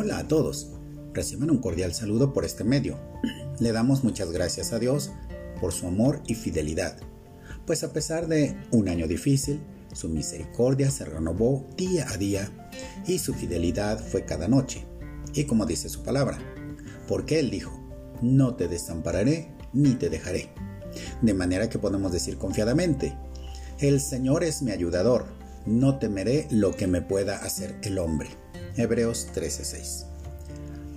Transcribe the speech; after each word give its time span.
Hola 0.00 0.18
a 0.18 0.28
todos. 0.28 0.68
Reciban 1.12 1.50
un 1.50 1.58
cordial 1.58 1.92
saludo 1.92 2.32
por 2.32 2.44
este 2.44 2.62
medio. 2.62 3.00
Le 3.58 3.72
damos 3.72 4.04
muchas 4.04 4.30
gracias 4.30 4.72
a 4.72 4.78
Dios 4.78 5.10
por 5.60 5.72
su 5.72 5.88
amor 5.88 6.22
y 6.28 6.36
fidelidad, 6.36 6.96
pues 7.66 7.82
a 7.82 7.92
pesar 7.92 8.28
de 8.28 8.56
un 8.70 8.88
año 8.88 9.08
difícil, 9.08 9.60
su 9.92 10.08
misericordia 10.08 10.88
se 10.92 11.04
renovó 11.04 11.66
día 11.76 12.06
a 12.10 12.16
día 12.16 12.48
y 13.08 13.18
su 13.18 13.34
fidelidad 13.34 13.98
fue 13.98 14.24
cada 14.24 14.46
noche. 14.46 14.86
Y 15.34 15.46
como 15.46 15.66
dice 15.66 15.88
su 15.88 16.04
palabra, 16.04 16.38
porque 17.08 17.40
Él 17.40 17.50
dijo, 17.50 17.76
no 18.22 18.54
te 18.54 18.68
desampararé 18.68 19.52
ni 19.72 19.94
te 19.94 20.10
dejaré. 20.10 20.50
De 21.22 21.34
manera 21.34 21.68
que 21.68 21.80
podemos 21.80 22.12
decir 22.12 22.38
confiadamente, 22.38 23.18
el 23.80 24.00
Señor 24.00 24.44
es 24.44 24.62
mi 24.62 24.70
ayudador, 24.70 25.26
no 25.66 25.98
temeré 25.98 26.46
lo 26.52 26.70
que 26.70 26.86
me 26.86 27.02
pueda 27.02 27.38
hacer 27.38 27.80
el 27.82 27.98
hombre. 27.98 28.28
Hebreos 28.78 29.26
13:6. 29.34 30.04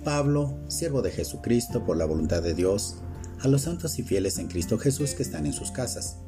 Pablo, 0.04 0.56
siervo 0.68 1.02
de 1.02 1.10
Jesucristo 1.10 1.84
por 1.84 1.96
la 1.96 2.04
voluntad 2.04 2.40
de 2.40 2.54
Dios, 2.54 2.94
a 3.40 3.48
los 3.48 3.62
santos 3.62 3.98
y 3.98 4.04
fieles 4.04 4.38
en 4.38 4.46
Cristo 4.46 4.78
Jesús 4.78 5.14
que 5.14 5.24
están 5.24 5.46
en 5.46 5.52
sus 5.52 5.72
casas. 5.72 6.18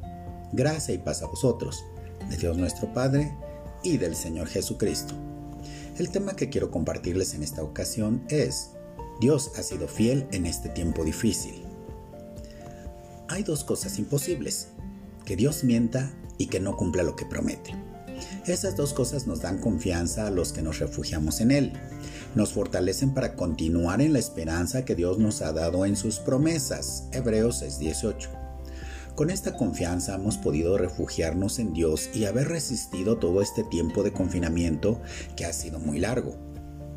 Gracia 0.51 0.93
y 0.93 0.97
paz 0.97 1.21
a 1.21 1.27
vosotros, 1.27 1.81
de 2.29 2.35
Dios 2.35 2.57
nuestro 2.57 2.93
Padre 2.93 3.33
y 3.83 3.97
del 3.97 4.17
Señor 4.17 4.49
Jesucristo. 4.49 5.15
El 5.97 6.09
tema 6.09 6.35
que 6.35 6.49
quiero 6.49 6.71
compartirles 6.71 7.33
en 7.35 7.43
esta 7.43 7.63
ocasión 7.63 8.25
es, 8.27 8.71
Dios 9.21 9.51
ha 9.57 9.63
sido 9.63 9.87
fiel 9.87 10.27
en 10.33 10.45
este 10.45 10.67
tiempo 10.67 11.05
difícil. 11.05 11.63
Hay 13.29 13.43
dos 13.43 13.63
cosas 13.63 13.97
imposibles, 13.97 14.67
que 15.23 15.37
Dios 15.37 15.63
mienta 15.63 16.11
y 16.37 16.47
que 16.47 16.59
no 16.59 16.75
cumpla 16.75 17.03
lo 17.03 17.15
que 17.15 17.25
promete. 17.25 17.94
Esas 18.45 18.75
dos 18.75 18.93
cosas 18.93 19.27
nos 19.27 19.41
dan 19.41 19.59
confianza 19.59 20.27
a 20.27 20.31
los 20.31 20.53
que 20.53 20.61
nos 20.61 20.79
refugiamos 20.79 21.41
en 21.41 21.51
Él. 21.51 21.73
Nos 22.35 22.53
fortalecen 22.53 23.13
para 23.13 23.35
continuar 23.35 24.01
en 24.01 24.13
la 24.13 24.19
esperanza 24.19 24.85
que 24.85 24.95
Dios 24.95 25.19
nos 25.19 25.41
ha 25.41 25.51
dado 25.53 25.85
en 25.85 25.95
sus 25.95 26.19
promesas. 26.19 27.07
Hebreos 27.11 27.61
6:18. 27.61 28.29
Con 29.15 29.29
esta 29.29 29.55
confianza 29.55 30.15
hemos 30.15 30.37
podido 30.37 30.77
refugiarnos 30.77 31.59
en 31.59 31.73
Dios 31.73 32.09
y 32.13 32.25
haber 32.25 32.49
resistido 32.49 33.17
todo 33.17 33.41
este 33.41 33.63
tiempo 33.63 34.03
de 34.03 34.11
confinamiento 34.11 35.01
que 35.37 35.45
ha 35.45 35.53
sido 35.53 35.79
muy 35.79 35.99
largo. 35.99 36.35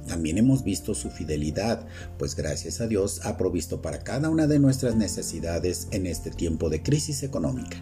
También 0.09 0.39
hemos 0.39 0.65
visto 0.65 0.95
su 0.95 1.11
fidelidad, 1.11 1.87
pues 2.19 2.35
gracias 2.35 2.81
a 2.81 2.89
Dios 2.89 3.21
ha 3.25 3.37
provisto 3.37 3.83
para 3.83 4.01
cada 4.01 4.31
una 4.31 4.47
de 4.47 4.59
nuestras 4.59 4.97
necesidades 4.97 5.87
en 5.93 6.07
este 6.07 6.31
tiempo 6.31 6.71
de 6.71 6.83
crisis 6.83 7.23
económica 7.23 7.77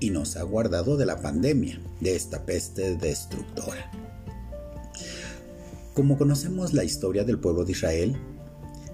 y 0.00 0.10
nos 0.10 0.36
ha 0.36 0.42
guardado 0.42 0.96
de 0.96 1.06
la 1.06 1.20
pandemia, 1.20 1.80
de 2.00 2.16
esta 2.16 2.44
peste 2.44 2.96
destructora. 2.96 3.90
Como 5.94 6.16
conocemos 6.16 6.72
la 6.72 6.84
historia 6.84 7.24
del 7.24 7.38
pueblo 7.38 7.64
de 7.64 7.72
Israel, 7.72 8.16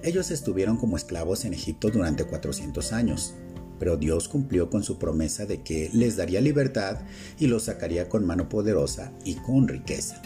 ellos 0.03 0.31
estuvieron 0.31 0.77
como 0.77 0.97
esclavos 0.97 1.45
en 1.45 1.55
Egipto 1.55 1.91
durante 1.91 2.25
400 2.25 2.93
años, 2.93 3.35
pero 3.79 3.97
Dios 3.97 4.29
cumplió 4.29 4.71
con 4.71 4.83
su 4.83 4.99
promesa 4.99 5.47
de 5.47 5.63
que 5.63 5.91
les 5.93 6.17
daría 6.17 6.41
libertad 6.41 6.99
y 7.39 7.47
los 7.47 7.65
sacaría 7.65 8.09
con 8.09 8.25
mano 8.25 8.49
poderosa 8.49 9.13
y 9.25 9.35
con 9.35 9.69
riqueza. 9.69 10.23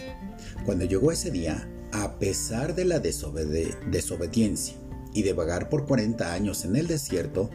Cuando 0.65 0.85
llegó 0.85 1.11
ese 1.13 1.31
día, 1.31 1.69
a 1.93 2.19
pesar 2.19 2.75
de 2.75 2.85
la 2.85 3.01
desobediencia 3.01 4.77
y 5.13 5.23
de 5.23 5.33
vagar 5.33 5.69
por 5.69 5.87
40 5.87 6.33
años 6.33 6.65
en 6.65 6.77
el 6.77 6.87
desierto, 6.87 7.51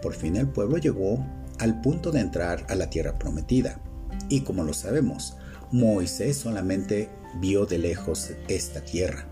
por 0.00 0.14
fin 0.14 0.36
el 0.36 0.48
pueblo 0.48 0.78
llegó 0.78 1.24
al 1.58 1.80
punto 1.80 2.10
de 2.10 2.20
entrar 2.20 2.66
a 2.68 2.74
la 2.74 2.90
tierra 2.90 3.18
prometida. 3.18 3.80
Y 4.28 4.40
como 4.42 4.64
lo 4.64 4.72
sabemos, 4.72 5.36
Moisés 5.70 6.36
solamente 6.36 7.08
vio 7.40 7.66
de 7.66 7.78
lejos 7.78 8.30
esta 8.48 8.82
tierra, 8.82 9.26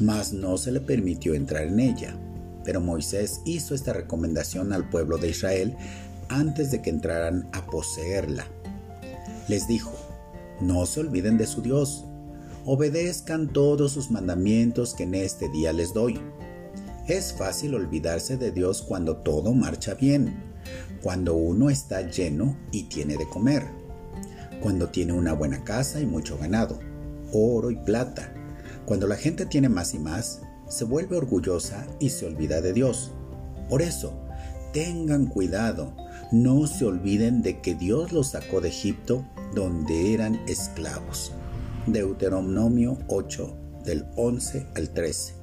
mas 0.00 0.32
no 0.32 0.56
se 0.56 0.72
le 0.72 0.80
permitió 0.80 1.34
entrar 1.34 1.64
en 1.64 1.80
ella. 1.80 2.16
Pero 2.64 2.80
Moisés 2.80 3.40
hizo 3.44 3.74
esta 3.74 3.92
recomendación 3.92 4.72
al 4.72 4.88
pueblo 4.88 5.18
de 5.18 5.28
Israel 5.30 5.76
antes 6.28 6.70
de 6.70 6.82
que 6.82 6.90
entraran 6.90 7.48
a 7.52 7.66
poseerla. 7.66 8.46
Les 9.48 9.68
dijo, 9.68 9.92
no 10.60 10.86
se 10.86 11.00
olviden 11.00 11.38
de 11.38 11.46
su 11.46 11.62
Dios, 11.62 12.04
obedezcan 12.64 13.52
todos 13.52 13.92
sus 13.92 14.10
mandamientos 14.10 14.94
que 14.94 15.04
en 15.04 15.14
este 15.14 15.48
día 15.50 15.72
les 15.72 15.94
doy. 15.94 16.20
Es 17.06 17.32
fácil 17.32 17.74
olvidarse 17.74 18.36
de 18.36 18.50
Dios 18.50 18.82
cuando 18.82 19.18
todo 19.18 19.52
marcha 19.52 19.94
bien 19.94 20.55
cuando 21.02 21.34
uno 21.34 21.70
está 21.70 22.10
lleno 22.10 22.56
y 22.72 22.84
tiene 22.84 23.16
de 23.16 23.28
comer, 23.28 23.64
cuando 24.60 24.88
tiene 24.88 25.12
una 25.12 25.32
buena 25.32 25.64
casa 25.64 26.00
y 26.00 26.06
mucho 26.06 26.38
ganado, 26.38 26.78
oro 27.32 27.70
y 27.70 27.76
plata, 27.76 28.32
cuando 28.84 29.06
la 29.06 29.16
gente 29.16 29.46
tiene 29.46 29.68
más 29.68 29.94
y 29.94 29.98
más, 29.98 30.42
se 30.68 30.84
vuelve 30.84 31.16
orgullosa 31.16 31.86
y 32.00 32.10
se 32.10 32.26
olvida 32.26 32.60
de 32.60 32.72
Dios. 32.72 33.12
Por 33.68 33.82
eso, 33.82 34.12
tengan 34.72 35.26
cuidado, 35.26 35.94
no 36.32 36.66
se 36.66 36.84
olviden 36.84 37.42
de 37.42 37.60
que 37.60 37.74
Dios 37.74 38.12
los 38.12 38.28
sacó 38.28 38.60
de 38.60 38.68
Egipto 38.68 39.24
donde 39.54 40.12
eran 40.12 40.40
esclavos. 40.48 41.32
Deuteronomio 41.86 42.98
8 43.08 43.56
del 43.84 44.06
11 44.16 44.66
al 44.74 44.90
13. 44.90 45.34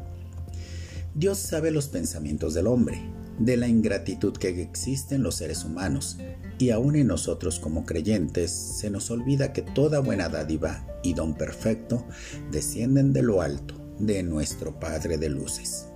Dios 1.16 1.38
sabe 1.38 1.72
los 1.72 1.88
pensamientos 1.88 2.53
del 2.53 2.67
hombre 2.67 3.01
de 3.39 3.57
la 3.57 3.67
ingratitud 3.67 4.33
que 4.33 4.61
existe 4.61 5.16
en 5.16 5.23
los 5.23 5.35
seres 5.35 5.63
humanos, 5.66 6.17
y 6.59 6.69
aún 6.69 6.95
en 6.95 7.07
nosotros 7.07 7.59
como 7.59 7.85
creyentes 7.85 8.51
se 8.51 8.89
nos 8.89 9.09
olvida 9.11 9.53
que 9.53 9.61
toda 9.61 9.99
buena 9.99 10.29
dádiva 10.29 10.85
y 11.03 11.13
don 11.13 11.33
perfecto 11.35 12.05
descienden 12.51 13.11
de 13.13 13.23
lo 13.23 13.41
alto, 13.41 13.75
de 13.99 14.23
nuestro 14.23 14.79
Padre 14.79 15.17
de 15.17 15.29
Luces. 15.29 15.88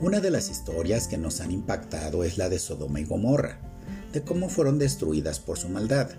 Una 0.00 0.20
de 0.20 0.30
las 0.30 0.50
historias 0.50 1.06
que 1.08 1.18
nos 1.18 1.40
han 1.40 1.50
impactado 1.50 2.24
es 2.24 2.38
la 2.38 2.48
de 2.48 2.58
Sodoma 2.58 3.00
y 3.00 3.04
Gomorra, 3.04 3.60
de 4.12 4.22
cómo 4.22 4.48
fueron 4.48 4.78
destruidas 4.78 5.40
por 5.40 5.58
su 5.58 5.68
maldad. 5.68 6.10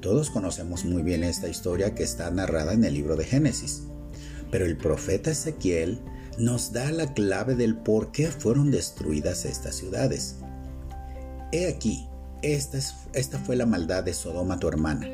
Todos 0.00 0.30
conocemos 0.30 0.84
muy 0.84 1.02
bien 1.02 1.24
esta 1.24 1.48
historia 1.48 1.94
que 1.94 2.02
está 2.02 2.30
narrada 2.30 2.72
en 2.72 2.84
el 2.84 2.94
libro 2.94 3.16
de 3.16 3.24
Génesis, 3.24 3.84
pero 4.50 4.64
el 4.64 4.76
profeta 4.76 5.30
Ezequiel 5.30 6.00
nos 6.38 6.72
da 6.72 6.90
la 6.92 7.12
clave 7.12 7.54
del 7.54 7.76
por 7.76 8.12
qué 8.12 8.28
fueron 8.28 8.70
destruidas 8.70 9.44
estas 9.44 9.76
ciudades. 9.76 10.36
He 11.52 11.68
aquí, 11.68 12.06
esta, 12.42 12.78
esta 13.12 13.38
fue 13.38 13.56
la 13.56 13.66
maldad 13.66 14.04
de 14.04 14.14
Sodoma 14.14 14.58
tu 14.58 14.68
hermana, 14.68 15.06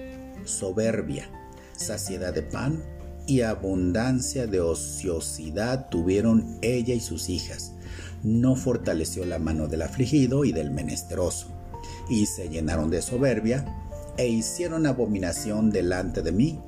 soberbia, 0.44 1.28
saciedad 1.76 2.32
de 2.32 2.42
pan 2.42 2.82
y 3.26 3.42
abundancia 3.42 4.46
de 4.46 4.60
ociosidad 4.60 5.88
tuvieron 5.90 6.58
ella 6.62 6.94
y 6.94 7.00
sus 7.00 7.28
hijas. 7.28 7.72
No 8.22 8.56
fortaleció 8.56 9.24
la 9.24 9.38
mano 9.38 9.68
del 9.68 9.82
afligido 9.82 10.44
y 10.44 10.52
del 10.52 10.70
menesteroso, 10.70 11.48
y 12.08 12.26
se 12.26 12.48
llenaron 12.48 12.90
de 12.90 13.02
soberbia 13.02 13.64
e 14.16 14.28
hicieron 14.28 14.86
abominación 14.86 15.70
delante 15.70 16.22
de 16.22 16.32
mí, 16.32 16.58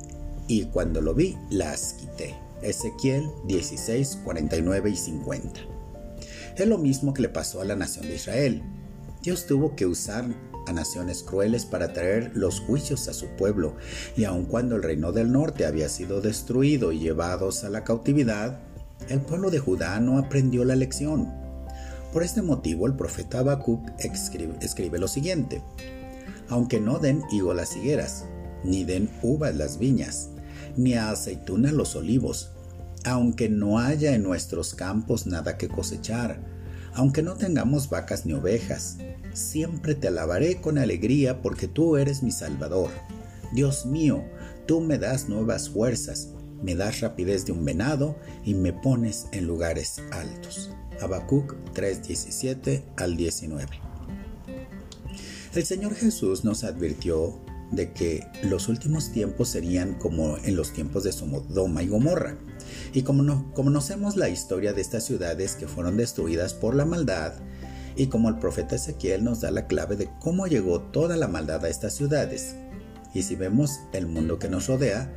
y 0.46 0.64
cuando 0.64 1.00
lo 1.00 1.14
vi, 1.14 1.36
las 1.50 1.94
quité. 1.94 2.49
Ezequiel 2.62 3.30
16, 3.46 4.20
49 4.24 4.90
y 4.90 4.96
50. 4.96 5.60
Es 6.56 6.66
lo 6.66 6.78
mismo 6.78 7.14
que 7.14 7.22
le 7.22 7.28
pasó 7.28 7.60
a 7.60 7.64
la 7.64 7.76
nación 7.76 8.06
de 8.06 8.16
Israel. 8.16 8.62
Dios 9.22 9.46
tuvo 9.46 9.76
que 9.76 9.86
usar 9.86 10.26
a 10.66 10.72
naciones 10.72 11.22
crueles 11.22 11.64
para 11.64 11.92
traer 11.92 12.32
los 12.34 12.60
juicios 12.60 13.08
a 13.08 13.14
su 13.14 13.28
pueblo, 13.36 13.76
y 14.16 14.24
aun 14.24 14.44
cuando 14.44 14.76
el 14.76 14.82
reino 14.82 15.12
del 15.12 15.32
norte 15.32 15.64
había 15.64 15.88
sido 15.88 16.20
destruido 16.20 16.92
y 16.92 16.98
llevados 16.98 17.64
a 17.64 17.70
la 17.70 17.84
cautividad, 17.84 18.60
el 19.08 19.20
pueblo 19.20 19.50
de 19.50 19.58
Judá 19.58 19.98
no 20.00 20.18
aprendió 20.18 20.64
la 20.64 20.76
lección. 20.76 21.32
Por 22.12 22.22
este 22.22 22.42
motivo 22.42 22.86
el 22.86 22.94
profeta 22.94 23.38
Habacuc 23.38 23.88
escribe, 23.98 24.54
escribe 24.60 24.98
lo 24.98 25.08
siguiente: 25.08 25.62
Aunque 26.48 26.80
no 26.80 26.98
den 26.98 27.22
higo 27.30 27.54
las 27.54 27.76
higueras, 27.76 28.26
ni 28.64 28.84
den 28.84 29.08
uvas 29.22 29.54
las 29.54 29.78
viñas, 29.78 30.30
ni 30.76 30.94
a 30.94 31.10
aceituna 31.10 31.72
los 31.72 31.96
olivos, 31.96 32.50
aunque 33.04 33.48
no 33.48 33.78
haya 33.78 34.14
en 34.14 34.22
nuestros 34.22 34.74
campos 34.74 35.26
nada 35.26 35.56
que 35.56 35.68
cosechar, 35.68 36.40
aunque 36.94 37.22
no 37.22 37.36
tengamos 37.36 37.88
vacas 37.88 38.26
ni 38.26 38.32
ovejas, 38.32 38.98
siempre 39.32 39.94
te 39.94 40.08
alabaré 40.08 40.60
con 40.60 40.78
alegría 40.78 41.40
porque 41.42 41.68
tú 41.68 41.96
eres 41.96 42.22
mi 42.22 42.32
Salvador. 42.32 42.90
Dios 43.52 43.86
mío, 43.86 44.24
tú 44.66 44.80
me 44.80 44.98
das 44.98 45.28
nuevas 45.28 45.70
fuerzas, 45.70 46.30
me 46.62 46.74
das 46.74 47.00
rapidez 47.00 47.46
de 47.46 47.52
un 47.52 47.64
venado 47.64 48.16
y 48.44 48.54
me 48.54 48.72
pones 48.72 49.26
en 49.32 49.46
lugares 49.46 50.02
altos. 50.12 50.70
Habacuc 51.00 51.54
3:17 51.74 52.82
al 52.96 53.16
19. 53.16 53.66
El 55.54 55.64
Señor 55.64 55.94
Jesús 55.94 56.44
nos 56.44 56.62
advirtió 56.62 57.40
de 57.70 57.92
que 57.92 58.26
los 58.42 58.68
últimos 58.68 59.12
tiempos 59.12 59.48
serían 59.48 59.94
como 59.94 60.36
en 60.38 60.56
los 60.56 60.72
tiempos 60.72 61.04
de 61.04 61.12
Sodoma 61.12 61.82
y 61.82 61.88
Gomorra. 61.88 62.36
Y 62.92 63.02
como, 63.02 63.22
no, 63.22 63.52
conocemos 63.54 64.16
la 64.16 64.28
historia 64.28 64.72
de 64.72 64.80
estas 64.80 65.04
ciudades 65.04 65.54
que 65.54 65.68
fueron 65.68 65.96
destruidas 65.96 66.54
por 66.54 66.74
la 66.74 66.84
maldad, 66.84 67.34
y 67.96 68.06
como 68.06 68.28
el 68.28 68.38
profeta 68.38 68.76
Ezequiel 68.76 69.24
nos 69.24 69.40
da 69.40 69.50
la 69.50 69.66
clave 69.66 69.96
de 69.96 70.08
cómo 70.20 70.46
llegó 70.46 70.80
toda 70.80 71.16
la 71.16 71.28
maldad 71.28 71.64
a 71.64 71.68
estas 71.68 71.94
ciudades. 71.94 72.54
Y 73.12 73.22
si 73.22 73.36
vemos 73.36 73.80
el 73.92 74.06
mundo 74.06 74.38
que 74.38 74.48
nos 74.48 74.68
rodea, 74.68 75.12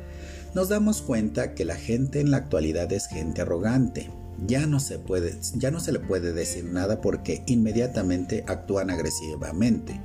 nos 0.54 0.68
damos 0.68 1.00
cuenta 1.00 1.54
que 1.54 1.64
la 1.64 1.76
gente 1.76 2.20
en 2.20 2.30
la 2.30 2.38
actualidad 2.38 2.92
es 2.92 3.06
gente 3.06 3.42
arrogante. 3.42 4.10
Ya 4.46 4.66
no 4.66 4.80
se 4.80 4.98
puede, 4.98 5.38
ya 5.54 5.70
no 5.70 5.80
se 5.80 5.92
le 5.92 6.00
puede 6.00 6.32
decir 6.32 6.64
nada 6.64 7.00
porque 7.00 7.44
inmediatamente 7.46 8.44
actúan 8.48 8.90
agresivamente. 8.90 10.00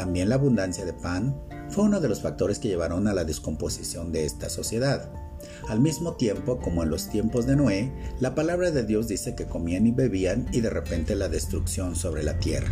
También 0.00 0.30
la 0.30 0.36
abundancia 0.36 0.86
de 0.86 0.94
pan 0.94 1.36
fue 1.68 1.84
uno 1.84 2.00
de 2.00 2.08
los 2.08 2.22
factores 2.22 2.58
que 2.58 2.68
llevaron 2.68 3.06
a 3.06 3.12
la 3.12 3.26
descomposición 3.26 4.12
de 4.12 4.24
esta 4.24 4.48
sociedad. 4.48 5.10
Al 5.68 5.78
mismo 5.78 6.14
tiempo, 6.16 6.58
como 6.58 6.82
en 6.82 6.88
los 6.88 7.10
tiempos 7.10 7.44
de 7.44 7.54
Noé, 7.54 7.92
la 8.18 8.34
palabra 8.34 8.70
de 8.70 8.82
Dios 8.84 9.08
dice 9.08 9.34
que 9.34 9.44
comían 9.44 9.86
y 9.86 9.90
bebían 9.90 10.48
y 10.52 10.62
de 10.62 10.70
repente 10.70 11.14
la 11.14 11.28
destrucción 11.28 11.96
sobre 11.96 12.22
la 12.22 12.38
tierra. 12.38 12.70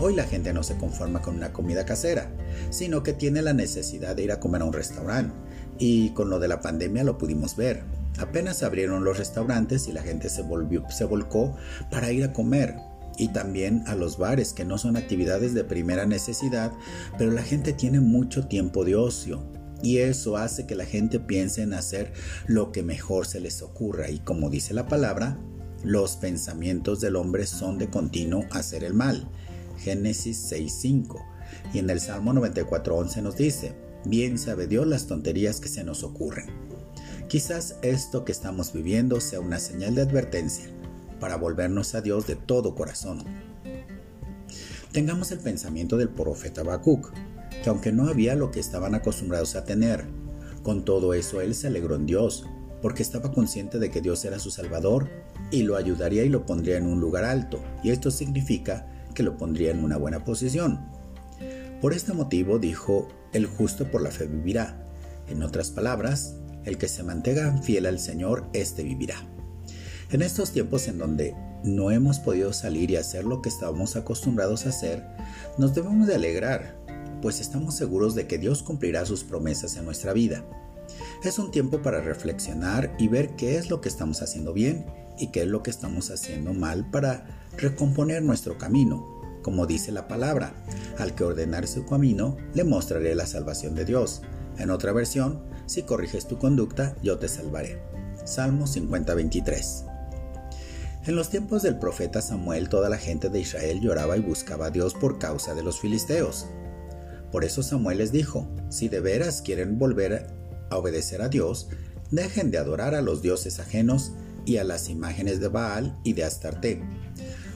Hoy 0.00 0.16
la 0.16 0.24
gente 0.24 0.52
no 0.52 0.64
se 0.64 0.76
conforma 0.76 1.22
con 1.22 1.36
una 1.36 1.52
comida 1.52 1.86
casera, 1.86 2.32
sino 2.70 3.04
que 3.04 3.12
tiene 3.12 3.40
la 3.40 3.52
necesidad 3.52 4.16
de 4.16 4.24
ir 4.24 4.32
a 4.32 4.40
comer 4.40 4.62
a 4.62 4.64
un 4.64 4.72
restaurante. 4.72 5.36
Y 5.78 6.10
con 6.14 6.30
lo 6.30 6.40
de 6.40 6.48
la 6.48 6.60
pandemia 6.60 7.04
lo 7.04 7.16
pudimos 7.16 7.54
ver. 7.54 7.84
Apenas 8.18 8.64
abrieron 8.64 9.04
los 9.04 9.18
restaurantes 9.18 9.86
y 9.86 9.92
la 9.92 10.02
gente 10.02 10.28
se, 10.28 10.42
volvió, 10.42 10.84
se 10.90 11.04
volcó 11.04 11.54
para 11.92 12.10
ir 12.10 12.24
a 12.24 12.32
comer. 12.32 12.74
Y 13.16 13.28
también 13.28 13.84
a 13.86 13.94
los 13.94 14.18
bares, 14.18 14.52
que 14.52 14.64
no 14.64 14.78
son 14.78 14.96
actividades 14.96 15.54
de 15.54 15.64
primera 15.64 16.06
necesidad, 16.06 16.72
pero 17.16 17.30
la 17.30 17.42
gente 17.42 17.72
tiene 17.72 18.00
mucho 18.00 18.46
tiempo 18.48 18.84
de 18.84 18.96
ocio 18.96 19.42
y 19.84 19.98
eso 19.98 20.38
hace 20.38 20.66
que 20.66 20.74
la 20.74 20.86
gente 20.86 21.20
piense 21.20 21.62
en 21.62 21.74
hacer 21.74 22.12
lo 22.46 22.72
que 22.72 22.82
mejor 22.82 23.26
se 23.26 23.38
les 23.38 23.60
ocurra. 23.60 24.10
Y 24.10 24.18
como 24.18 24.48
dice 24.48 24.72
la 24.72 24.88
palabra, 24.88 25.38
los 25.82 26.16
pensamientos 26.16 27.00
del 27.00 27.16
hombre 27.16 27.46
son 27.46 27.78
de 27.78 27.90
continuo 27.90 28.46
hacer 28.50 28.82
el 28.82 28.94
mal. 28.94 29.28
Génesis 29.76 30.50
6.5. 30.50 31.22
Y 31.74 31.78
en 31.80 31.90
el 31.90 32.00
Salmo 32.00 32.32
94.11 32.32 33.22
nos 33.22 33.36
dice, 33.36 33.74
bien 34.06 34.38
sabe 34.38 34.66
Dios 34.66 34.86
las 34.86 35.06
tonterías 35.06 35.60
que 35.60 35.68
se 35.68 35.84
nos 35.84 36.02
ocurren. 36.02 36.46
Quizás 37.28 37.76
esto 37.82 38.24
que 38.24 38.32
estamos 38.32 38.72
viviendo 38.72 39.20
sea 39.20 39.40
una 39.40 39.58
señal 39.58 39.94
de 39.94 40.02
advertencia 40.02 40.73
para 41.20 41.36
volvernos 41.36 41.94
a 41.94 42.00
Dios 42.00 42.26
de 42.26 42.36
todo 42.36 42.74
corazón. 42.74 43.24
Tengamos 44.92 45.32
el 45.32 45.40
pensamiento 45.40 45.96
del 45.96 46.08
profeta 46.08 46.60
Habacuc 46.60 47.12
que 47.62 47.70
aunque 47.70 47.92
no 47.92 48.08
había 48.08 48.34
lo 48.34 48.50
que 48.50 48.60
estaban 48.60 48.94
acostumbrados 48.94 49.56
a 49.56 49.64
tener, 49.64 50.04
con 50.62 50.84
todo 50.84 51.14
eso 51.14 51.40
él 51.40 51.54
se 51.54 51.68
alegró 51.68 51.94
en 51.94 52.06
Dios, 52.06 52.46
porque 52.82 53.02
estaba 53.02 53.32
consciente 53.32 53.78
de 53.78 53.90
que 53.90 54.02
Dios 54.02 54.24
era 54.24 54.38
su 54.38 54.50
Salvador 54.50 55.08
y 55.50 55.62
lo 55.62 55.76
ayudaría 55.76 56.24
y 56.24 56.28
lo 56.28 56.44
pondría 56.44 56.76
en 56.76 56.86
un 56.86 57.00
lugar 57.00 57.24
alto, 57.24 57.62
y 57.82 57.90
esto 57.90 58.10
significa 58.10 58.86
que 59.14 59.22
lo 59.22 59.38
pondría 59.38 59.70
en 59.70 59.82
una 59.82 59.96
buena 59.96 60.24
posición. 60.24 60.80
Por 61.80 61.94
este 61.94 62.12
motivo 62.12 62.58
dijo, 62.58 63.08
el 63.32 63.46
justo 63.46 63.90
por 63.90 64.02
la 64.02 64.10
fe 64.10 64.26
vivirá. 64.26 64.84
En 65.28 65.42
otras 65.42 65.70
palabras, 65.70 66.36
el 66.64 66.78
que 66.78 66.88
se 66.88 67.02
mantenga 67.02 67.56
fiel 67.62 67.86
al 67.86 67.98
Señor, 67.98 68.46
éste 68.52 68.82
vivirá. 68.82 69.16
En 70.10 70.22
estos 70.22 70.50
tiempos 70.50 70.86
en 70.88 70.98
donde 70.98 71.34
no 71.64 71.90
hemos 71.90 72.18
podido 72.18 72.52
salir 72.52 72.90
y 72.90 72.96
hacer 72.96 73.24
lo 73.24 73.40
que 73.40 73.48
estábamos 73.48 73.96
acostumbrados 73.96 74.66
a 74.66 74.68
hacer, 74.68 75.04
nos 75.56 75.74
debemos 75.74 76.06
de 76.06 76.14
alegrar, 76.14 76.76
pues 77.22 77.40
estamos 77.40 77.74
seguros 77.74 78.14
de 78.14 78.26
que 78.26 78.38
Dios 78.38 78.62
cumplirá 78.62 79.06
sus 79.06 79.24
promesas 79.24 79.76
en 79.76 79.86
nuestra 79.86 80.12
vida. 80.12 80.44
Es 81.24 81.38
un 81.38 81.50
tiempo 81.50 81.80
para 81.80 82.02
reflexionar 82.02 82.94
y 82.98 83.08
ver 83.08 83.34
qué 83.36 83.56
es 83.56 83.70
lo 83.70 83.80
que 83.80 83.88
estamos 83.88 84.20
haciendo 84.20 84.52
bien 84.52 84.84
y 85.18 85.28
qué 85.28 85.42
es 85.42 85.48
lo 85.48 85.62
que 85.62 85.70
estamos 85.70 86.10
haciendo 86.10 86.52
mal 86.52 86.90
para 86.90 87.26
recomponer 87.56 88.22
nuestro 88.22 88.58
camino. 88.58 89.06
Como 89.42 89.66
dice 89.66 89.90
la 89.90 90.06
palabra, 90.06 90.54
al 90.98 91.14
que 91.14 91.24
ordenar 91.24 91.66
su 91.66 91.86
camino, 91.86 92.36
le 92.52 92.64
mostraré 92.64 93.14
la 93.14 93.26
salvación 93.26 93.74
de 93.74 93.86
Dios. 93.86 94.20
En 94.58 94.70
otra 94.70 94.92
versión, 94.92 95.42
si 95.66 95.82
corriges 95.82 96.26
tu 96.26 96.38
conducta, 96.38 96.94
yo 97.02 97.18
te 97.18 97.28
salvaré. 97.28 97.82
Salmo 98.24 98.66
50:23. 98.66 99.93
En 101.06 101.16
los 101.16 101.28
tiempos 101.28 101.60
del 101.60 101.78
profeta 101.78 102.22
Samuel, 102.22 102.70
toda 102.70 102.88
la 102.88 102.96
gente 102.96 103.28
de 103.28 103.38
Israel 103.38 103.78
lloraba 103.82 104.16
y 104.16 104.20
buscaba 104.20 104.66
a 104.66 104.70
Dios 104.70 104.94
por 104.94 105.18
causa 105.18 105.54
de 105.54 105.62
los 105.62 105.78
filisteos. 105.78 106.46
Por 107.30 107.44
eso 107.44 107.62
Samuel 107.62 107.98
les 107.98 108.10
dijo, 108.10 108.48
si 108.70 108.88
de 108.88 109.00
veras 109.00 109.42
quieren 109.42 109.78
volver 109.78 110.28
a 110.70 110.78
obedecer 110.78 111.20
a 111.20 111.28
Dios, 111.28 111.68
dejen 112.10 112.50
de 112.50 112.56
adorar 112.56 112.94
a 112.94 113.02
los 113.02 113.20
dioses 113.20 113.60
ajenos 113.60 114.12
y 114.46 114.56
a 114.56 114.64
las 114.64 114.88
imágenes 114.88 115.40
de 115.40 115.48
Baal 115.48 115.94
y 116.04 116.14
de 116.14 116.24
Astarte. 116.24 116.82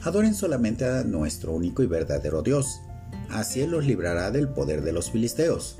Adoren 0.03 0.35
solamente 0.35 0.85
a 0.85 1.03
nuestro 1.03 1.51
único 1.51 1.81
y 1.81 1.87
verdadero 1.87 2.43
Dios. 2.43 2.79
Así 3.31 3.61
Él 3.61 3.71
los 3.71 3.83
librará 3.83 4.29
del 4.29 4.49
poder 4.49 4.83
de 4.83 4.91
los 4.91 5.09
filisteos. 5.09 5.77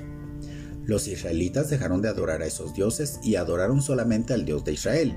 Los 0.86 1.06
israelitas 1.06 1.70
dejaron 1.70 2.02
de 2.02 2.08
adorar 2.08 2.42
a 2.42 2.46
esos 2.46 2.74
dioses 2.74 3.20
y 3.22 3.36
adoraron 3.36 3.80
solamente 3.80 4.34
al 4.34 4.44
Dios 4.44 4.64
de 4.64 4.72
Israel. 4.72 5.16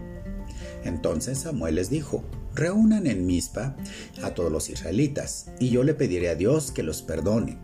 Entonces 0.84 1.40
Samuel 1.40 1.76
les 1.76 1.90
dijo, 1.90 2.24
reúnan 2.56 3.08
en 3.08 3.26
Mizpa 3.26 3.76
a 4.22 4.32
todos 4.32 4.52
los 4.52 4.70
israelitas, 4.70 5.48
y 5.60 5.70
yo 5.70 5.84
le 5.84 5.94
pediré 5.94 6.30
a 6.30 6.36
Dios 6.36 6.72
que 6.72 6.84
los 6.84 7.02
perdone 7.02 7.58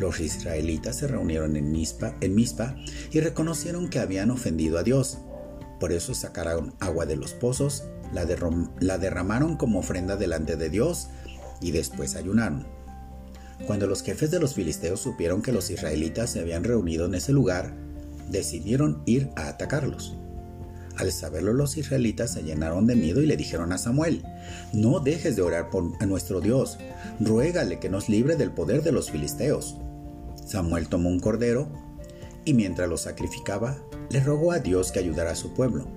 los 0.00 0.18
israelitas 0.20 0.96
se 0.96 1.06
reunieron 1.06 1.56
en 1.56 1.70
Mizpa, 1.70 2.16
en 2.20 2.34
y 3.12 3.20
reconocieron 3.20 3.88
que 3.88 3.98
habían 3.98 4.30
ofendido 4.30 4.78
a 4.78 4.82
Dios. 4.82 5.18
Por 5.78 5.92
eso 5.92 6.14
sacaron 6.14 6.74
agua 6.80 7.04
de 7.04 7.16
los 7.16 7.32
pozos, 7.34 7.84
la, 8.14 8.26
la 8.80 8.98
derramaron 8.98 9.56
como 9.56 9.80
ofrenda 9.80 10.16
delante 10.16 10.56
de 10.56 10.70
Dios 10.70 11.08
y 11.60 11.72
después 11.72 12.16
ayunaron. 12.16 12.66
Cuando 13.66 13.86
los 13.86 14.02
jefes 14.02 14.30
de 14.30 14.40
los 14.40 14.54
filisteos 14.54 15.00
supieron 15.00 15.42
que 15.42 15.52
los 15.52 15.70
israelitas 15.70 16.30
se 16.30 16.40
habían 16.40 16.64
reunido 16.64 17.04
en 17.04 17.14
ese 17.14 17.32
lugar, 17.32 17.74
decidieron 18.30 19.02
ir 19.04 19.28
a 19.36 19.48
atacarlos. 19.48 20.16
Al 21.00 21.12
saberlo 21.12 21.54
los 21.54 21.78
israelitas 21.78 22.34
se 22.34 22.42
llenaron 22.42 22.86
de 22.86 22.94
miedo 22.94 23.22
y 23.22 23.26
le 23.26 23.38
dijeron 23.38 23.72
a 23.72 23.78
Samuel, 23.78 24.22
no 24.74 25.00
dejes 25.00 25.34
de 25.34 25.40
orar 25.40 25.70
por 25.70 25.82
nuestro 26.06 26.42
Dios, 26.42 26.76
ruégale 27.18 27.78
que 27.78 27.88
nos 27.88 28.10
libre 28.10 28.36
del 28.36 28.50
poder 28.50 28.82
de 28.82 28.92
los 28.92 29.10
filisteos. 29.10 29.78
Samuel 30.44 30.88
tomó 30.88 31.08
un 31.08 31.18
cordero 31.18 31.72
y 32.44 32.52
mientras 32.52 32.86
lo 32.86 32.98
sacrificaba, 32.98 33.78
le 34.10 34.20
rogó 34.20 34.52
a 34.52 34.58
Dios 34.58 34.92
que 34.92 34.98
ayudara 34.98 35.30
a 35.30 35.36
su 35.36 35.54
pueblo. 35.54 35.88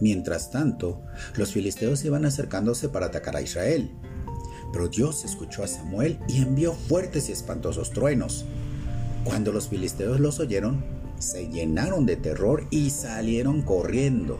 Mientras 0.00 0.50
tanto, 0.50 1.00
los 1.36 1.52
filisteos 1.52 2.04
iban 2.04 2.24
acercándose 2.24 2.88
para 2.88 3.06
atacar 3.06 3.36
a 3.36 3.40
Israel. 3.40 3.92
Pero 4.72 4.88
Dios 4.88 5.24
escuchó 5.24 5.62
a 5.62 5.68
Samuel 5.68 6.18
y 6.26 6.42
envió 6.42 6.72
fuertes 6.72 7.28
y 7.28 7.32
espantosos 7.32 7.92
truenos. 7.92 8.46
Cuando 9.22 9.52
los 9.52 9.68
filisteos 9.68 10.18
los 10.18 10.40
oyeron, 10.40 10.93
se 11.18 11.48
llenaron 11.48 12.06
de 12.06 12.16
terror 12.16 12.66
y 12.70 12.90
salieron 12.90 13.62
corriendo. 13.62 14.38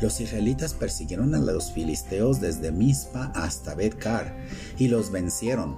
Los 0.00 0.20
israelitas 0.20 0.74
persiguieron 0.74 1.34
a 1.34 1.38
los 1.38 1.72
filisteos 1.72 2.40
desde 2.40 2.72
Mizpa 2.72 3.32
hasta 3.34 3.74
Betcar 3.74 4.36
y 4.78 4.88
los 4.88 5.10
vencieron. 5.10 5.76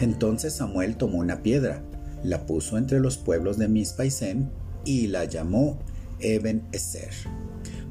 Entonces 0.00 0.54
Samuel 0.54 0.96
tomó 0.96 1.18
una 1.18 1.42
piedra, 1.42 1.82
la 2.22 2.46
puso 2.46 2.78
entre 2.78 3.00
los 3.00 3.18
pueblos 3.18 3.58
de 3.58 3.68
Mizpa 3.68 4.04
y 4.04 4.10
Zen 4.10 4.50
y 4.84 5.08
la 5.08 5.24
llamó 5.24 5.78
Eben 6.20 6.66
Ezer, 6.72 7.12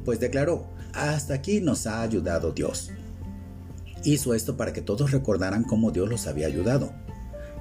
pues 0.03 0.19
declaró, 0.19 0.67
hasta 0.93 1.35
aquí 1.35 1.61
nos 1.61 1.85
ha 1.85 2.01
ayudado 2.01 2.51
Dios. 2.51 2.91
Hizo 4.03 4.33
esto 4.33 4.55
para 4.55 4.73
que 4.73 4.81
todos 4.81 5.11
recordaran 5.11 5.63
cómo 5.63 5.91
Dios 5.91 6.09
los 6.09 6.27
había 6.27 6.47
ayudado. 6.47 6.93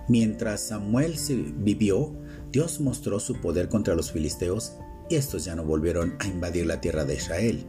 Mientras 0.08 0.60
Samuel 0.60 1.16
vivió, 1.56 2.14
Dios 2.54 2.78
mostró 2.78 3.18
su 3.18 3.40
poder 3.40 3.68
contra 3.68 3.96
los 3.96 4.12
filisteos 4.12 4.74
y 5.10 5.16
estos 5.16 5.44
ya 5.44 5.56
no 5.56 5.64
volvieron 5.64 6.14
a 6.20 6.26
invadir 6.28 6.66
la 6.66 6.80
tierra 6.80 7.04
de 7.04 7.16
Israel. 7.16 7.66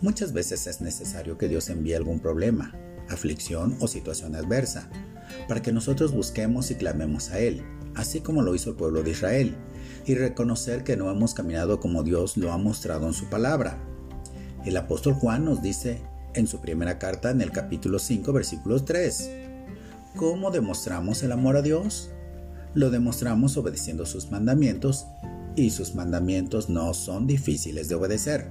Muchas 0.00 0.32
veces 0.32 0.66
es 0.66 0.80
necesario 0.80 1.38
que 1.38 1.46
Dios 1.46 1.70
envíe 1.70 1.94
algún 1.94 2.18
problema, 2.18 2.74
aflicción 3.08 3.76
o 3.78 3.86
situación 3.86 4.34
adversa 4.34 4.90
para 5.46 5.62
que 5.62 5.70
nosotros 5.70 6.10
busquemos 6.10 6.72
y 6.72 6.74
clamemos 6.74 7.30
a 7.30 7.38
Él, 7.38 7.62
así 7.94 8.20
como 8.20 8.42
lo 8.42 8.52
hizo 8.52 8.70
el 8.70 8.76
pueblo 8.76 9.04
de 9.04 9.12
Israel, 9.12 9.54
y 10.06 10.16
reconocer 10.16 10.82
que 10.82 10.96
no 10.96 11.08
hemos 11.08 11.32
caminado 11.32 11.78
como 11.78 12.02
Dios 12.02 12.36
lo 12.36 12.50
ha 12.50 12.58
mostrado 12.58 13.06
en 13.06 13.14
su 13.14 13.26
palabra. 13.30 13.78
El 14.64 14.76
apóstol 14.76 15.14
Juan 15.14 15.44
nos 15.44 15.62
dice 15.62 16.02
en 16.34 16.48
su 16.48 16.60
primera 16.60 16.98
carta 16.98 17.30
en 17.30 17.40
el 17.40 17.52
capítulo 17.52 18.00
5 18.00 18.32
versículo 18.32 18.82
3, 18.82 19.30
¿cómo 20.16 20.50
demostramos 20.50 21.22
el 21.22 21.30
amor 21.30 21.56
a 21.56 21.62
Dios? 21.62 22.10
Lo 22.76 22.90
demostramos 22.90 23.56
obedeciendo 23.56 24.04
sus 24.04 24.30
mandamientos 24.30 25.06
y 25.56 25.70
sus 25.70 25.94
mandamientos 25.94 26.68
no 26.68 26.92
son 26.92 27.26
difíciles 27.26 27.88
de 27.88 27.94
obedecer. 27.94 28.50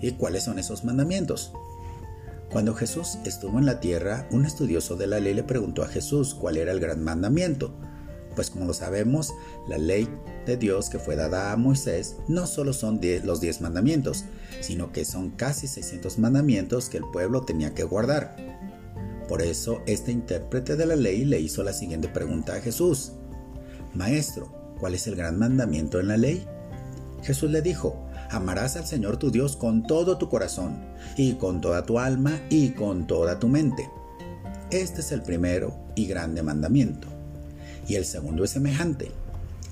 ¿Y 0.00 0.12
cuáles 0.12 0.44
son 0.44 0.60
esos 0.60 0.84
mandamientos? 0.84 1.52
Cuando 2.52 2.72
Jesús 2.72 3.18
estuvo 3.24 3.58
en 3.58 3.66
la 3.66 3.80
tierra, 3.80 4.28
un 4.30 4.46
estudioso 4.46 4.94
de 4.94 5.08
la 5.08 5.18
ley 5.18 5.34
le 5.34 5.42
preguntó 5.42 5.82
a 5.82 5.88
Jesús 5.88 6.36
cuál 6.36 6.56
era 6.56 6.70
el 6.70 6.78
gran 6.78 7.02
mandamiento. 7.02 7.74
Pues 8.36 8.48
como 8.48 8.64
lo 8.64 8.74
sabemos, 8.74 9.32
la 9.68 9.78
ley 9.78 10.08
de 10.46 10.56
Dios 10.56 10.88
que 10.88 11.00
fue 11.00 11.16
dada 11.16 11.50
a 11.50 11.56
Moisés 11.56 12.18
no 12.28 12.46
solo 12.46 12.72
son 12.72 13.00
los 13.24 13.40
diez 13.40 13.60
mandamientos, 13.60 14.24
sino 14.60 14.92
que 14.92 15.04
son 15.04 15.30
casi 15.30 15.66
600 15.66 16.20
mandamientos 16.20 16.88
que 16.88 16.98
el 16.98 17.04
pueblo 17.12 17.40
tenía 17.40 17.74
que 17.74 17.82
guardar. 17.82 18.36
Por 19.28 19.42
eso 19.42 19.82
este 19.86 20.12
intérprete 20.12 20.76
de 20.76 20.86
la 20.86 20.96
ley 20.96 21.24
le 21.24 21.40
hizo 21.40 21.62
la 21.62 21.72
siguiente 21.72 22.08
pregunta 22.08 22.54
a 22.54 22.60
Jesús. 22.60 23.12
Maestro, 23.94 24.52
¿cuál 24.78 24.94
es 24.94 25.06
el 25.06 25.16
gran 25.16 25.38
mandamiento 25.38 25.98
en 25.98 26.08
la 26.08 26.16
ley? 26.16 26.46
Jesús 27.22 27.50
le 27.50 27.62
dijo, 27.62 28.06
amarás 28.30 28.76
al 28.76 28.86
Señor 28.86 29.16
tu 29.16 29.30
Dios 29.30 29.56
con 29.56 29.86
todo 29.86 30.18
tu 30.18 30.28
corazón, 30.28 30.78
y 31.16 31.34
con 31.34 31.60
toda 31.60 31.84
tu 31.84 31.98
alma, 31.98 32.40
y 32.50 32.70
con 32.70 33.06
toda 33.06 33.38
tu 33.38 33.48
mente. 33.48 33.88
Este 34.70 35.00
es 35.00 35.12
el 35.12 35.22
primero 35.22 35.76
y 35.94 36.06
grande 36.06 36.42
mandamiento. 36.42 37.08
Y 37.88 37.94
el 37.94 38.04
segundo 38.04 38.44
es 38.44 38.50
semejante, 38.50 39.10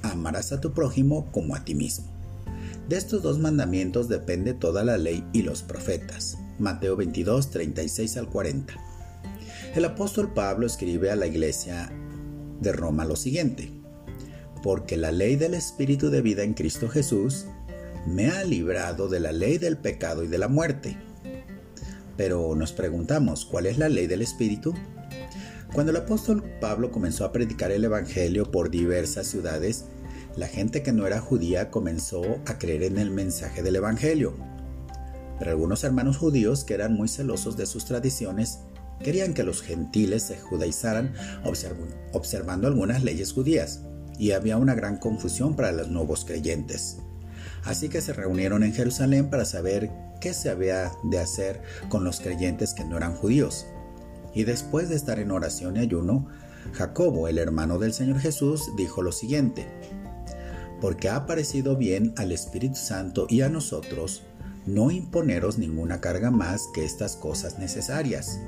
amarás 0.02 0.52
a 0.52 0.60
tu 0.60 0.72
prójimo 0.72 1.26
como 1.32 1.54
a 1.54 1.64
ti 1.64 1.74
mismo. 1.74 2.06
De 2.88 2.96
estos 2.96 3.22
dos 3.22 3.38
mandamientos 3.38 4.08
depende 4.08 4.52
toda 4.52 4.84
la 4.84 4.98
ley 4.98 5.24
y 5.32 5.42
los 5.42 5.62
profetas. 5.62 6.36
Mateo 6.58 6.96
22, 6.96 7.50
36 7.50 8.16
al 8.16 8.28
40. 8.28 8.74
El 9.74 9.84
apóstol 9.84 10.32
Pablo 10.32 10.68
escribe 10.68 11.10
a 11.10 11.16
la 11.16 11.26
iglesia 11.26 11.90
de 12.60 12.70
Roma 12.70 13.04
lo 13.04 13.16
siguiente, 13.16 13.72
porque 14.62 14.96
la 14.96 15.10
ley 15.10 15.34
del 15.34 15.52
Espíritu 15.52 16.10
de 16.10 16.22
vida 16.22 16.44
en 16.44 16.54
Cristo 16.54 16.88
Jesús 16.88 17.46
me 18.06 18.30
ha 18.30 18.44
librado 18.44 19.08
de 19.08 19.18
la 19.18 19.32
ley 19.32 19.58
del 19.58 19.76
pecado 19.76 20.22
y 20.22 20.28
de 20.28 20.38
la 20.38 20.46
muerte. 20.46 20.96
Pero 22.16 22.54
nos 22.54 22.72
preguntamos, 22.72 23.44
¿cuál 23.46 23.66
es 23.66 23.76
la 23.76 23.88
ley 23.88 24.06
del 24.06 24.22
Espíritu? 24.22 24.74
Cuando 25.72 25.90
el 25.90 25.96
apóstol 25.96 26.44
Pablo 26.60 26.92
comenzó 26.92 27.24
a 27.24 27.32
predicar 27.32 27.72
el 27.72 27.82
Evangelio 27.82 28.52
por 28.52 28.70
diversas 28.70 29.26
ciudades, 29.26 29.86
la 30.36 30.46
gente 30.46 30.84
que 30.84 30.92
no 30.92 31.04
era 31.04 31.18
judía 31.18 31.72
comenzó 31.72 32.22
a 32.46 32.60
creer 32.60 32.84
en 32.84 32.98
el 32.98 33.10
mensaje 33.10 33.64
del 33.64 33.74
Evangelio. 33.74 34.36
Pero 35.40 35.50
algunos 35.50 35.82
hermanos 35.82 36.16
judíos 36.16 36.62
que 36.62 36.74
eran 36.74 36.94
muy 36.94 37.08
celosos 37.08 37.56
de 37.56 37.66
sus 37.66 37.86
tradiciones 37.86 38.60
querían 39.02 39.34
que 39.34 39.42
los 39.42 39.62
gentiles 39.62 40.22
se 40.24 40.38
judaizaran 40.38 41.14
observando 42.12 42.66
algunas 42.66 43.02
leyes 43.02 43.32
judías, 43.32 43.82
y 44.18 44.32
había 44.32 44.56
una 44.56 44.74
gran 44.74 44.98
confusión 44.98 45.56
para 45.56 45.72
los 45.72 45.88
nuevos 45.88 46.24
creyentes. 46.24 46.98
Así 47.64 47.88
que 47.88 48.00
se 48.00 48.12
reunieron 48.12 48.62
en 48.62 48.72
Jerusalén 48.72 49.30
para 49.30 49.44
saber 49.44 49.90
qué 50.20 50.34
se 50.34 50.50
había 50.50 50.92
de 51.04 51.18
hacer 51.18 51.62
con 51.88 52.04
los 52.04 52.20
creyentes 52.20 52.74
que 52.74 52.84
no 52.84 52.96
eran 52.96 53.14
judíos. 53.14 53.66
Y 54.34 54.44
después 54.44 54.88
de 54.88 54.96
estar 54.96 55.18
en 55.18 55.30
oración 55.30 55.76
y 55.76 55.80
ayuno, 55.80 56.28
Jacobo, 56.72 57.28
el 57.28 57.38
hermano 57.38 57.78
del 57.78 57.92
Señor 57.92 58.18
Jesús, 58.20 58.70
dijo 58.76 59.02
lo 59.02 59.12
siguiente, 59.12 59.66
porque 60.80 61.08
ha 61.08 61.26
parecido 61.26 61.76
bien 61.76 62.12
al 62.16 62.32
Espíritu 62.32 62.76
Santo 62.76 63.26
y 63.28 63.42
a 63.42 63.48
nosotros 63.48 64.22
no 64.66 64.90
imponeros 64.90 65.58
ninguna 65.58 66.00
carga 66.00 66.30
más 66.30 66.68
que 66.74 66.84
estas 66.84 67.16
cosas 67.16 67.58
necesarias, 67.58 68.40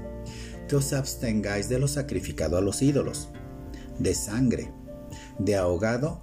que 0.69 0.77
os 0.77 0.93
abstengáis 0.93 1.69
de 1.69 1.79
lo 1.79 1.89
sacrificado 1.89 2.57
a 2.57 2.61
los 2.61 2.83
ídolos, 2.83 3.29
de 3.99 4.15
sangre, 4.15 4.73
de 5.39 5.57
ahogado 5.57 6.21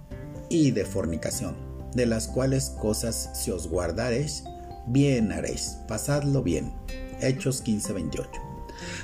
y 0.48 0.70
de 0.70 0.84
fornicación, 0.84 1.56
de 1.94 2.06
las 2.06 2.28
cuales 2.28 2.70
cosas 2.80 3.30
si 3.34 3.50
os 3.50 3.68
guardaréis, 3.68 4.44
bien 4.86 5.32
haréis, 5.32 5.78
pasadlo 5.88 6.42
bien. 6.42 6.72
Hechos 7.20 7.62
15:28. 7.62 8.28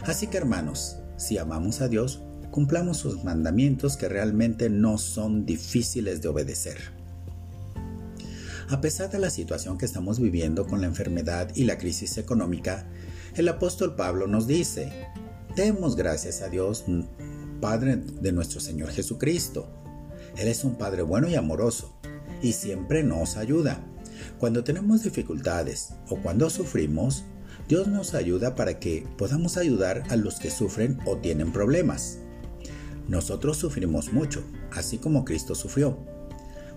Así 0.03 0.27
que 0.27 0.37
hermanos, 0.37 0.99
si 1.17 1.39
amamos 1.39 1.81
a 1.81 1.89
Dios, 1.89 2.23
cumplamos 2.51 2.99
sus 2.99 3.25
mandamientos 3.25 3.97
que 3.97 4.09
realmente 4.09 4.69
no 4.69 4.99
son 4.99 5.47
difíciles 5.47 6.21
de 6.21 6.29
obedecer. 6.29 6.79
A 8.69 8.81
pesar 8.81 9.11
de 9.11 9.19
la 9.19 9.31
situación 9.31 9.79
que 9.79 9.85
estamos 9.85 10.21
viviendo 10.21 10.67
con 10.67 10.81
la 10.81 10.87
enfermedad 10.87 11.51
y 11.55 11.65
la 11.65 11.79
crisis 11.79 12.19
económica, 12.19 12.87
el 13.35 13.49
apóstol 13.49 13.97
Pablo 13.97 14.27
nos 14.29 14.47
dice, 14.47 14.93
demos 15.55 15.97
gracias 15.97 16.43
a 16.43 16.49
Dios, 16.49 16.85
Padre 17.61 17.97
de 17.97 18.33
nuestro 18.33 18.61
Señor 18.61 18.91
Jesucristo. 18.91 19.69
Él 20.37 20.49
es 20.49 20.65
un 20.65 20.77
Padre 20.77 21.03
bueno 21.03 21.29
y 21.29 21.35
amoroso, 21.35 21.95
y 22.43 22.53
siempre 22.53 23.03
nos 23.03 23.37
ayuda. 23.37 23.85
Cuando 24.39 24.65
tenemos 24.65 25.03
dificultades 25.03 25.91
o 26.09 26.17
cuando 26.17 26.51
sufrimos, 26.51 27.25
Dios 27.69 27.89
nos 27.89 28.15
ayuda 28.15 28.55
para 28.55 28.79
que 28.79 29.07
podamos 29.17 29.57
ayudar 29.57 30.05
a 30.09 30.17
los 30.17 30.39
que 30.39 30.51
sufren 30.51 30.99
o 31.05 31.19
tienen 31.19 31.53
problemas. 31.53 32.19
Nosotros 33.09 33.57
sufrimos 33.57 34.13
mucho, 34.13 34.43
así 34.73 34.99
como 34.99 35.25
Cristo 35.25 35.55
sufrió, 35.55 35.99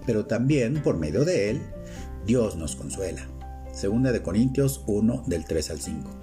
pero 0.05 0.25
también 0.25 0.81
por 0.81 0.97
medio 0.97 1.25
de 1.25 1.51
Él, 1.51 1.61
Dios 2.25 2.55
nos 2.55 2.75
consuela. 2.75 3.27
Segunda 3.73 4.11
de 4.11 4.21
Corintios 4.21 4.83
1 4.87 5.23
del 5.27 5.45
3 5.45 5.71
al 5.71 5.79
5. 5.79 6.22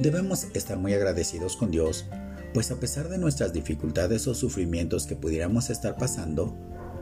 Debemos 0.00 0.48
estar 0.54 0.76
muy 0.78 0.92
agradecidos 0.92 1.56
con 1.56 1.70
Dios, 1.70 2.06
pues 2.52 2.70
a 2.70 2.76
pesar 2.76 3.08
de 3.08 3.18
nuestras 3.18 3.52
dificultades 3.52 4.26
o 4.26 4.34
sufrimientos 4.34 5.06
que 5.06 5.16
pudiéramos 5.16 5.70
estar 5.70 5.96
pasando, 5.96 6.56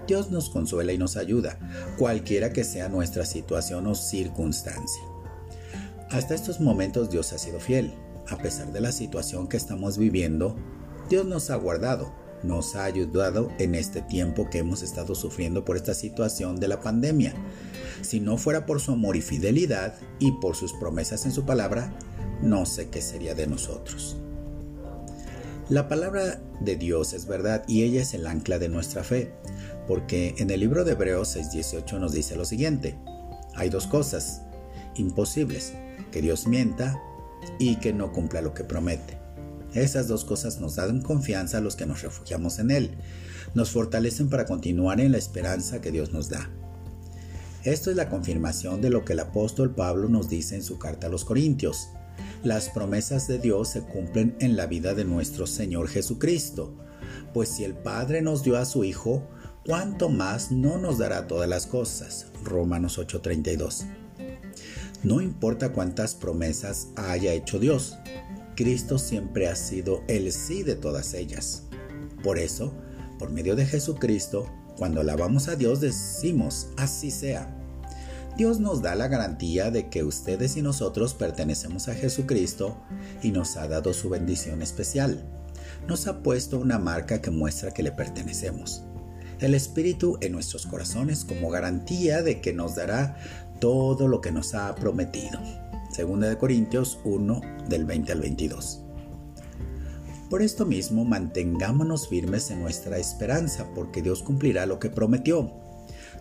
Dios 0.06 0.30
nos 0.30 0.50
consuela 0.50 0.92
y 0.92 0.98
nos 0.98 1.16
ayuda, 1.16 1.58
cualquiera 1.98 2.52
que 2.52 2.64
sea 2.64 2.88
nuestra 2.88 3.24
situación 3.24 3.86
o 3.86 3.94
circunstancia. 3.94 5.02
Hasta 6.10 6.34
estos 6.34 6.60
momentos 6.60 7.10
Dios 7.10 7.32
ha 7.32 7.38
sido 7.38 7.60
fiel. 7.60 7.94
A 8.28 8.36
pesar 8.38 8.72
de 8.72 8.80
la 8.80 8.92
situación 8.92 9.48
que 9.48 9.56
estamos 9.56 9.96
viviendo, 9.98 10.56
Dios 11.08 11.26
nos 11.26 11.50
ha 11.50 11.56
guardado, 11.56 12.12
nos 12.42 12.76
ha 12.76 12.84
ayudado 12.84 13.50
en 13.58 13.74
este 13.74 14.02
tiempo 14.02 14.50
que 14.50 14.58
hemos 14.58 14.82
estado 14.82 15.14
sufriendo 15.14 15.64
por 15.64 15.76
esta 15.76 15.94
situación 15.94 16.60
de 16.60 16.68
la 16.68 16.80
pandemia. 16.80 17.34
Si 18.02 18.20
no 18.20 18.36
fuera 18.36 18.66
por 18.66 18.80
su 18.80 18.92
amor 18.92 19.16
y 19.16 19.22
fidelidad 19.22 19.94
y 20.18 20.32
por 20.32 20.56
sus 20.56 20.72
promesas 20.74 21.24
en 21.24 21.32
su 21.32 21.44
palabra, 21.44 21.92
no 22.42 22.66
sé 22.66 22.88
qué 22.88 23.00
sería 23.00 23.34
de 23.34 23.46
nosotros. 23.46 24.16
La 25.68 25.88
palabra 25.88 26.42
de 26.60 26.76
Dios 26.76 27.12
es 27.12 27.26
verdad 27.26 27.64
y 27.66 27.82
ella 27.82 28.02
es 28.02 28.14
el 28.14 28.26
ancla 28.26 28.58
de 28.58 28.68
nuestra 28.68 29.04
fe, 29.04 29.32
porque 29.86 30.34
en 30.38 30.50
el 30.50 30.60
libro 30.60 30.84
de 30.84 30.92
Hebreos 30.92 31.36
6:18 31.36 31.98
nos 31.98 32.12
dice 32.12 32.36
lo 32.36 32.44
siguiente, 32.44 32.98
hay 33.54 33.70
dos 33.70 33.86
cosas 33.86 34.42
imposibles, 34.96 35.72
que 36.10 36.20
Dios 36.20 36.46
mienta 36.46 37.00
y 37.58 37.76
que 37.76 37.92
no 37.92 38.12
cumpla 38.12 38.42
lo 38.42 38.54
que 38.54 38.64
promete. 38.64 39.18
Esas 39.74 40.08
dos 40.08 40.24
cosas 40.24 40.60
nos 40.60 40.76
dan 40.76 41.00
confianza 41.00 41.58
a 41.58 41.60
los 41.62 41.76
que 41.76 41.86
nos 41.86 42.02
refugiamos 42.02 42.58
en 42.58 42.70
Él, 42.70 42.96
nos 43.54 43.70
fortalecen 43.70 44.28
para 44.28 44.44
continuar 44.44 45.00
en 45.00 45.12
la 45.12 45.18
esperanza 45.18 45.80
que 45.80 45.90
Dios 45.90 46.12
nos 46.12 46.28
da. 46.28 46.50
Esto 47.64 47.90
es 47.90 47.96
la 47.96 48.08
confirmación 48.08 48.80
de 48.80 48.90
lo 48.90 49.04
que 49.04 49.12
el 49.12 49.20
apóstol 49.20 49.74
Pablo 49.74 50.08
nos 50.08 50.28
dice 50.28 50.56
en 50.56 50.62
su 50.62 50.78
carta 50.78 51.06
a 51.06 51.10
los 51.10 51.24
Corintios. 51.24 51.88
Las 52.42 52.68
promesas 52.68 53.28
de 53.28 53.38
Dios 53.38 53.68
se 53.68 53.82
cumplen 53.82 54.36
en 54.40 54.56
la 54.56 54.66
vida 54.66 54.94
de 54.94 55.04
nuestro 55.04 55.46
Señor 55.46 55.88
Jesucristo, 55.88 56.74
pues 57.32 57.48
si 57.48 57.64
el 57.64 57.74
Padre 57.74 58.22
nos 58.22 58.42
dio 58.42 58.56
a 58.56 58.64
su 58.64 58.84
Hijo, 58.84 59.28
¿cuánto 59.64 60.08
más 60.08 60.50
no 60.50 60.78
nos 60.78 60.98
dará 60.98 61.26
todas 61.26 61.48
las 61.48 61.66
cosas? 61.66 62.26
Romanos 62.42 62.98
8:32. 62.98 63.86
No 65.02 65.20
importa 65.20 65.72
cuántas 65.72 66.14
promesas 66.14 66.88
haya 66.96 67.32
hecho 67.32 67.58
Dios, 67.58 67.96
Cristo 68.54 68.98
siempre 68.98 69.48
ha 69.48 69.56
sido 69.56 70.02
el 70.08 70.30
sí 70.32 70.62
de 70.62 70.76
todas 70.76 71.14
ellas. 71.14 71.64
Por 72.22 72.38
eso, 72.38 72.72
por 73.18 73.30
medio 73.30 73.56
de 73.56 73.66
Jesucristo, 73.66 74.46
cuando 74.76 75.00
alabamos 75.00 75.48
a 75.48 75.56
Dios 75.56 75.80
decimos, 75.80 76.68
así 76.76 77.10
sea. 77.10 77.61
Dios 78.36 78.60
nos 78.60 78.80
da 78.80 78.94
la 78.94 79.08
garantía 79.08 79.70
de 79.70 79.88
que 79.88 80.04
ustedes 80.04 80.56
y 80.56 80.62
nosotros 80.62 81.12
pertenecemos 81.12 81.88
a 81.88 81.94
Jesucristo 81.94 82.78
y 83.22 83.30
nos 83.30 83.56
ha 83.56 83.68
dado 83.68 83.92
su 83.92 84.08
bendición 84.08 84.62
especial. 84.62 85.22
Nos 85.86 86.06
ha 86.06 86.22
puesto 86.22 86.58
una 86.58 86.78
marca 86.78 87.20
que 87.20 87.30
muestra 87.30 87.72
que 87.72 87.82
le 87.82 87.92
pertenecemos. 87.92 88.84
El 89.38 89.54
Espíritu 89.54 90.16
en 90.22 90.32
nuestros 90.32 90.66
corazones 90.66 91.24
como 91.24 91.50
garantía 91.50 92.22
de 92.22 92.40
que 92.40 92.54
nos 92.54 92.74
dará 92.74 93.16
todo 93.60 94.08
lo 94.08 94.20
que 94.20 94.32
nos 94.32 94.54
ha 94.54 94.74
prometido. 94.76 95.38
Segunda 95.92 96.28
de 96.28 96.38
Corintios 96.38 97.00
1 97.04 97.40
del 97.68 97.84
20 97.84 98.12
al 98.12 98.20
22. 98.20 98.82
Por 100.30 100.40
esto 100.40 100.64
mismo 100.64 101.04
mantengámonos 101.04 102.08
firmes 102.08 102.50
en 102.50 102.62
nuestra 102.62 102.96
esperanza, 102.96 103.66
porque 103.74 104.00
Dios 104.00 104.22
cumplirá 104.22 104.64
lo 104.64 104.78
que 104.78 104.88
prometió. 104.88 105.61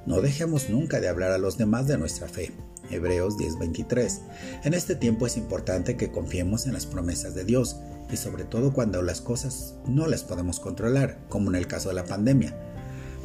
No 0.05 0.19
dejemos 0.19 0.69
nunca 0.69 0.99
de 0.99 1.07
hablar 1.07 1.31
a 1.31 1.37
los 1.37 1.59
demás 1.59 1.87
de 1.87 1.97
nuestra 1.97 2.27
fe. 2.27 2.51
Hebreos 2.89 3.37
10:23. 3.37 4.21
En 4.63 4.73
este 4.73 4.95
tiempo 4.95 5.27
es 5.27 5.37
importante 5.37 5.95
que 5.95 6.11
confiemos 6.11 6.65
en 6.65 6.73
las 6.73 6.87
promesas 6.87 7.35
de 7.35 7.45
Dios 7.45 7.77
y 8.11 8.17
sobre 8.17 8.43
todo 8.43 8.73
cuando 8.73 9.03
las 9.03 9.21
cosas 9.21 9.75
no 9.87 10.07
las 10.07 10.23
podemos 10.23 10.59
controlar, 10.59 11.19
como 11.29 11.49
en 11.49 11.55
el 11.55 11.67
caso 11.67 11.89
de 11.89 11.95
la 11.95 12.05
pandemia. 12.05 12.55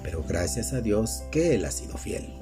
Pero 0.03 0.23
gracias 0.29 0.75
a 0.75 0.83
Dios 0.83 1.23
que 1.33 1.55
Él 1.55 1.65
ha 1.65 1.71
sido 1.71 1.97
fiel. 1.97 2.35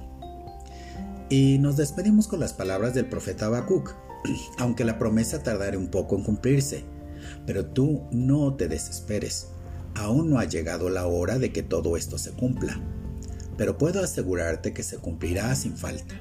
Y 1.31 1.59
nos 1.59 1.76
despedimos 1.76 2.26
con 2.26 2.41
las 2.41 2.53
palabras 2.53 2.93
del 2.93 3.07
profeta 3.07 3.47
Habacuc, 3.47 3.95
aunque 4.59 4.85
la 4.85 4.99
promesa 4.99 5.45
tardará 5.45 5.79
un 5.79 5.88
poco 5.88 6.17
en 6.17 6.25
cumplirse. 6.25 6.85
Pero 7.47 7.67
tú 7.67 8.03
no 8.11 8.55
te 8.55 8.67
desesperes, 8.67 9.47
aún 9.95 10.29
no 10.29 10.41
ha 10.41 10.45
llegado 10.45 10.91
la 10.91 11.07
hora 11.07 11.38
de 11.38 11.53
que 11.53 11.62
todo 11.62 11.97
esto 11.97 12.19
se 12.19 12.33
cumpla 12.33 12.81
pero 13.56 13.78
puedo 13.78 14.02
asegurarte 14.02 14.73
que 14.73 14.82
se 14.82 14.99
cumplirá 14.99 15.54
sin 15.54 15.76
falta. 15.76 16.14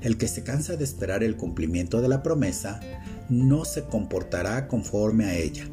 El 0.00 0.18
que 0.18 0.28
se 0.28 0.42
cansa 0.42 0.76
de 0.76 0.84
esperar 0.84 1.22
el 1.22 1.36
cumplimiento 1.36 2.02
de 2.02 2.08
la 2.08 2.22
promesa 2.22 2.80
no 3.28 3.64
se 3.64 3.84
comportará 3.84 4.68
conforme 4.68 5.24
a 5.24 5.34
ella, 5.34 5.66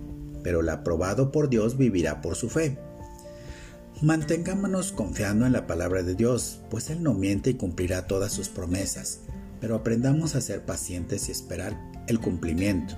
pero 0.43 0.61
el 0.61 0.69
aprobado 0.69 1.31
por 1.31 1.49
Dios 1.49 1.77
vivirá 1.77 2.21
por 2.21 2.35
su 2.35 2.49
fe. 2.49 2.77
Mantengámonos 4.01 4.93
confiando 4.93 5.45
en 5.45 5.53
la 5.53 5.67
palabra 5.67 6.01
de 6.01 6.15
Dios, 6.15 6.61
pues 6.69 6.89
Él 6.89 7.03
no 7.03 7.13
miente 7.13 7.51
y 7.51 7.53
cumplirá 7.55 8.07
todas 8.07 8.31
sus 8.31 8.49
promesas, 8.49 9.19
pero 9.59 9.75
aprendamos 9.75 10.33
a 10.33 10.41
ser 10.41 10.65
pacientes 10.65 11.29
y 11.29 11.31
esperar 11.31 11.77
el 12.07 12.19
cumplimiento. 12.19 12.95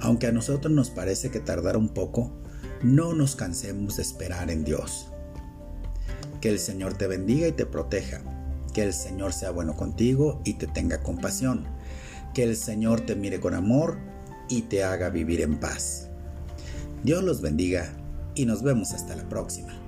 Aunque 0.00 0.28
a 0.28 0.32
nosotros 0.32 0.72
nos 0.72 0.90
parece 0.90 1.30
que 1.30 1.40
tardará 1.40 1.78
un 1.78 1.90
poco, 1.90 2.32
no 2.82 3.12
nos 3.12 3.36
cansemos 3.36 3.96
de 3.96 4.02
esperar 4.02 4.50
en 4.50 4.64
Dios. 4.64 5.09
Que 6.40 6.48
el 6.48 6.58
Señor 6.58 6.94
te 6.94 7.06
bendiga 7.06 7.48
y 7.48 7.52
te 7.52 7.66
proteja. 7.66 8.22
Que 8.72 8.82
el 8.82 8.92
Señor 8.92 9.32
sea 9.32 9.50
bueno 9.50 9.76
contigo 9.76 10.40
y 10.44 10.54
te 10.54 10.66
tenga 10.66 11.02
compasión. 11.02 11.66
Que 12.34 12.44
el 12.44 12.56
Señor 12.56 13.00
te 13.02 13.16
mire 13.16 13.40
con 13.40 13.54
amor 13.54 13.98
y 14.48 14.62
te 14.62 14.84
haga 14.84 15.10
vivir 15.10 15.40
en 15.40 15.58
paz. 15.58 16.08
Dios 17.02 17.24
los 17.24 17.40
bendiga 17.40 17.92
y 18.34 18.46
nos 18.46 18.62
vemos 18.62 18.92
hasta 18.92 19.16
la 19.16 19.28
próxima. 19.28 19.79